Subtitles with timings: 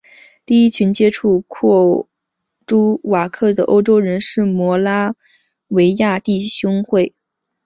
[0.47, 2.09] 第一群接触库
[2.65, 5.13] 朱瓦克的欧洲人是摩拉
[5.67, 7.13] 维亚弟兄会。